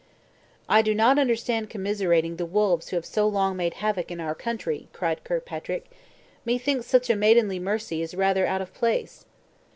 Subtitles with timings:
[0.67, 4.33] "I do not understand commiserating the wolves who have so long made havoc in our
[4.33, 5.91] country," cried Kirkpatrick;
[6.43, 9.27] "methinks such maidenly mercy is rather or of place."